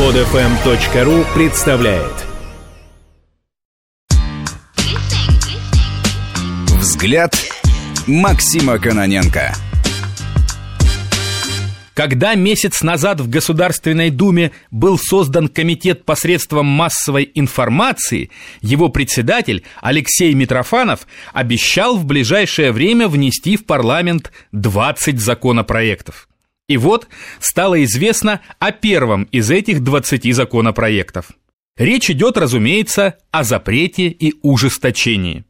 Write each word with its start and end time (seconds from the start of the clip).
Подфм.ру 0.00 1.26
представляет 1.34 2.14
Взгляд 6.78 7.36
Максима 8.06 8.78
Каноненко 8.78 9.52
Когда 11.92 12.34
месяц 12.34 12.80
назад 12.80 13.20
в 13.20 13.28
Государственной 13.28 14.08
Думе 14.08 14.52
был 14.70 14.96
создан 14.98 15.48
комитет 15.48 16.06
посредством 16.06 16.64
массовой 16.64 17.30
информации, 17.34 18.30
его 18.62 18.88
председатель 18.88 19.64
Алексей 19.82 20.32
Митрофанов 20.32 21.06
обещал 21.34 21.98
в 21.98 22.06
ближайшее 22.06 22.72
время 22.72 23.06
внести 23.06 23.58
в 23.58 23.66
парламент 23.66 24.32
20 24.52 25.20
законопроектов. 25.20 26.26
И 26.70 26.76
вот 26.76 27.08
стало 27.40 27.82
известно 27.82 28.42
о 28.60 28.70
первом 28.70 29.24
из 29.32 29.50
этих 29.50 29.82
20 29.82 30.32
законопроектов. 30.32 31.32
Речь 31.76 32.10
идет, 32.10 32.36
разумеется, 32.36 33.16
о 33.32 33.42
запрете 33.42 34.06
и 34.06 34.34
ужесточении. 34.42 35.44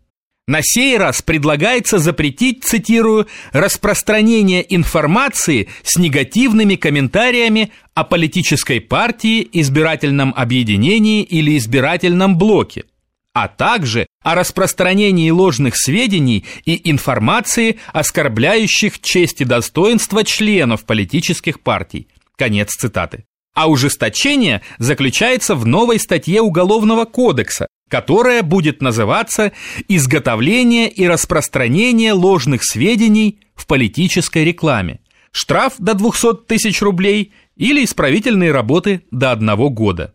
На 0.49 0.61
сей 0.63 0.97
раз 0.97 1.21
предлагается 1.21 1.99
запретить, 1.99 2.65
цитирую, 2.65 3.29
распространение 3.53 4.65
информации 4.75 5.69
с 5.83 5.99
негативными 5.99 6.77
комментариями 6.77 7.71
о 7.93 8.05
политической 8.05 8.81
партии, 8.81 9.47
избирательном 9.53 10.33
объединении 10.35 11.23
или 11.23 11.59
избирательном 11.59 12.39
блоке, 12.39 12.85
а 13.33 13.49
также 13.49 14.07
о 14.23 14.35
распространении 14.35 15.31
ложных 15.31 15.77
сведений 15.77 16.45
и 16.65 16.91
информации, 16.91 17.79
оскорбляющих 17.93 19.01
честь 19.01 19.41
и 19.41 19.45
достоинство 19.45 20.25
членов 20.25 20.85
политических 20.85 21.61
партий. 21.61 22.09
Конец 22.37 22.71
цитаты. 22.71 23.25
А 23.55 23.69
ужесточение 23.69 24.63
заключается 24.79 25.55
в 25.55 25.67
новой 25.67 25.99
статье 25.99 26.41
Уголовного 26.41 27.05
кодекса, 27.05 27.67
которая 27.89 28.43
будет 28.43 28.81
называться 28.81 29.53
«Изготовление 29.89 30.89
и 30.89 31.07
распространение 31.07 32.13
ложных 32.13 32.63
сведений 32.65 33.41
в 33.55 33.67
политической 33.67 34.45
рекламе». 34.45 35.01
Штраф 35.33 35.75
до 35.79 35.95
200 35.95 36.47
тысяч 36.47 36.81
рублей 36.83 37.33
или 37.57 37.85
исправительные 37.85 38.53
работы 38.53 39.03
до 39.11 39.33
одного 39.33 39.71
года. 39.71 40.15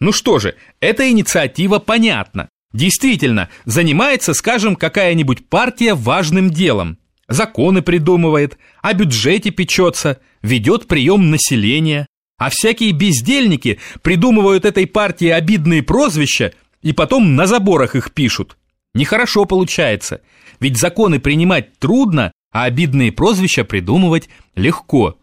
Ну 0.00 0.12
что 0.12 0.38
же, 0.38 0.56
эта 0.80 1.10
инициатива 1.10 1.78
понятна. 1.78 2.48
Действительно, 2.72 3.48
занимается, 3.64 4.34
скажем, 4.34 4.76
какая-нибудь 4.76 5.46
партия 5.48 5.94
важным 5.94 6.50
делом. 6.50 6.98
Законы 7.28 7.82
придумывает, 7.82 8.58
о 8.80 8.94
бюджете 8.94 9.50
печется, 9.50 10.20
ведет 10.42 10.86
прием 10.86 11.30
населения. 11.30 12.06
А 12.38 12.50
всякие 12.50 12.92
бездельники 12.92 13.78
придумывают 14.02 14.64
этой 14.64 14.86
партии 14.86 15.28
обидные 15.28 15.82
прозвища 15.82 16.52
и 16.82 16.92
потом 16.92 17.36
на 17.36 17.46
заборах 17.46 17.94
их 17.94 18.12
пишут. 18.12 18.56
Нехорошо 18.94 19.44
получается, 19.44 20.20
ведь 20.58 20.76
законы 20.76 21.20
принимать 21.20 21.78
трудно, 21.78 22.32
а 22.52 22.64
обидные 22.64 23.12
прозвища 23.12 23.64
придумывать 23.64 24.28
легко. 24.56 25.16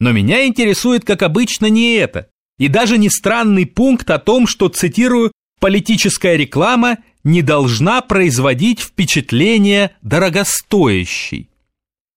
Но 0.00 0.12
меня 0.12 0.46
интересует, 0.46 1.04
как 1.04 1.22
обычно, 1.22 1.66
не 1.66 1.94
это. 1.94 2.28
И 2.62 2.68
даже 2.68 2.96
не 2.96 3.10
странный 3.10 3.66
пункт 3.66 4.08
о 4.08 4.20
том, 4.20 4.46
что, 4.46 4.68
цитирую, 4.68 5.32
«политическая 5.58 6.36
реклама 6.36 6.98
не 7.24 7.42
должна 7.42 8.02
производить 8.02 8.78
впечатление 8.78 9.96
дорогостоящей». 10.00 11.48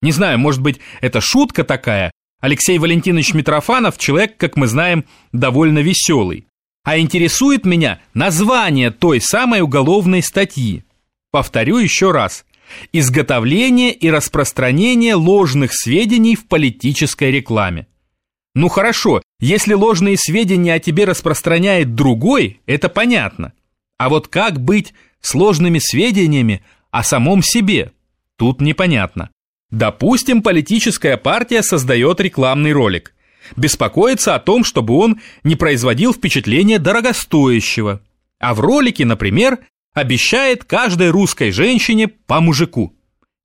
Не 0.03 0.11
знаю, 0.11 0.37
может 0.37 0.61
быть, 0.61 0.79
это 1.01 1.19
шутка 1.19 1.63
такая. 1.63 2.11
Алексей 2.41 2.77
Валентинович 2.77 3.33
Митрофанов 3.33 3.97
человек, 3.97 4.37
как 4.37 4.55
мы 4.55 4.67
знаем, 4.67 5.05
довольно 5.31 5.79
веселый. 5.79 6.45
А 6.83 6.99
интересует 6.99 7.65
меня 7.65 7.99
название 8.13 8.91
той 8.91 9.21
самой 9.21 9.61
уголовной 9.61 10.21
статьи. 10.21 10.83
Повторю 11.31 11.79
еще 11.79 12.11
раз. 12.11 12.45
Изготовление 12.93 13.91
и 13.91 14.11
распространение 14.11 15.15
ложных 15.15 15.73
сведений 15.73 16.35
в 16.35 16.45
политической 16.45 17.31
рекламе. 17.31 17.87
Ну 18.53 18.69
хорошо, 18.69 19.23
если 19.39 19.73
ложные 19.73 20.17
сведения 20.17 20.73
о 20.73 20.79
тебе 20.79 21.05
распространяет 21.05 21.95
другой, 21.95 22.61
это 22.65 22.89
понятно. 22.89 23.53
А 23.97 24.09
вот 24.09 24.27
как 24.27 24.59
быть 24.59 24.93
с 25.21 25.35
ложными 25.35 25.79
сведениями 25.79 26.63
о 26.91 27.03
самом 27.03 27.43
себе? 27.43 27.91
Тут 28.37 28.61
непонятно. 28.61 29.29
Допустим, 29.71 30.41
политическая 30.41 31.17
партия 31.17 31.63
создает 31.63 32.19
рекламный 32.19 32.71
ролик. 32.71 33.13
Беспокоится 33.55 34.35
о 34.35 34.39
том, 34.39 34.63
чтобы 34.63 34.95
он 34.95 35.21
не 35.43 35.55
производил 35.55 36.13
впечатления 36.13 36.79
дорогостоящего. 36.79 38.01
А 38.39 38.53
в 38.53 38.59
ролике, 38.59 39.05
например, 39.05 39.59
обещает 39.93 40.63
каждой 40.63 41.09
русской 41.09 41.51
женщине 41.51 42.07
по 42.07 42.41
мужику. 42.41 42.95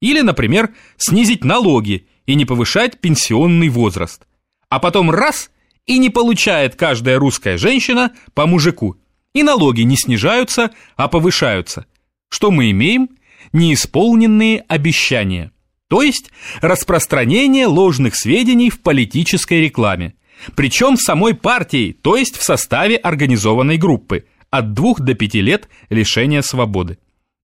Или, 0.01 0.21
например, 0.21 0.75
снизить 0.97 1.45
налоги 1.45 2.07
и 2.27 2.35
не 2.35 2.45
повышать 2.45 2.99
пенсионный 2.99 3.69
возраст 3.69 4.25
а 4.71 4.79
потом 4.79 5.11
раз– 5.11 5.51
и 5.91 5.99
не 5.99 6.09
получает 6.09 6.77
каждая 6.77 7.19
русская 7.19 7.59
женщина 7.59 8.13
по 8.33 8.47
мужику. 8.47 8.97
И 9.35 9.43
налоги 9.43 9.81
не 9.81 9.97
снижаются, 9.97 10.71
а 10.95 11.09
повышаются. 11.09 11.85
Что 12.29 12.53
мы 12.53 12.71
имеем? 12.71 13.09
Неисполненные 13.53 14.61
обещания. 14.69 15.51
То 15.89 16.03
есть 16.03 16.31
распространение 16.61 17.67
ложных 17.67 18.15
сведений 18.15 18.71
в 18.71 18.81
политической 18.83 19.63
рекламе. 19.63 20.15
Причем 20.55 20.97
самой 20.97 21.35
партией, 21.35 21.93
то 21.93 22.17
есть 22.17 22.37
в 22.37 22.45
составе 22.45 22.95
организованной 22.95 23.77
группы. 23.77 24.27
От 24.49 24.75
двух 24.75 25.01
до 25.01 25.15
пяти 25.15 25.41
лет 25.41 25.69
лишения 25.89 26.43
свободы. 26.43 26.99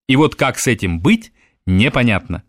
И 0.08 0.14
вот 0.14 0.36
как 0.36 0.60
с 0.60 0.68
этим 0.68 1.00
быть, 1.00 1.32
непонятно. 1.66 2.44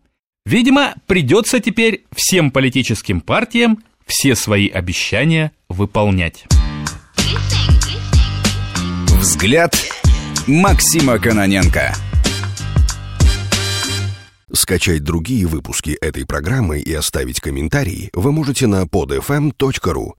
Видимо, 0.46 0.94
придется 1.08 1.58
теперь 1.58 2.04
всем 2.14 2.52
политическим 2.52 3.20
партиям 3.20 3.82
все 4.08 4.34
свои 4.34 4.68
обещания 4.68 5.52
выполнять. 5.68 6.46
Взгляд 9.18 9.76
Максима 10.46 11.18
Каноненко 11.18 11.94
Скачать 14.52 15.04
другие 15.04 15.46
выпуски 15.46 15.90
этой 16.00 16.24
программы 16.24 16.80
и 16.80 16.92
оставить 16.94 17.40
комментарии 17.40 18.10
вы 18.14 18.32
можете 18.32 18.66
на 18.66 18.84
podfm.ru. 18.84 20.14